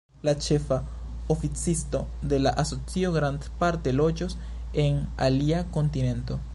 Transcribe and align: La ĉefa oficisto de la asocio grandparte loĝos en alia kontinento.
La 0.27 0.31
ĉefa 0.43 0.77
oficisto 1.35 2.01
de 2.33 2.39
la 2.47 2.55
asocio 2.65 3.13
grandparte 3.19 3.95
loĝos 4.01 4.37
en 4.87 5.01
alia 5.29 5.67
kontinento. 5.79 6.43